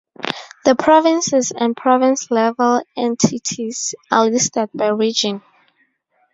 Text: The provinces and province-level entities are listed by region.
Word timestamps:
The 0.65 0.73
provinces 0.75 1.51
and 1.55 1.77
province-level 1.77 2.81
entities 2.97 3.93
are 4.09 4.25
listed 4.25 4.71
by 4.73 4.87
region. 4.87 5.43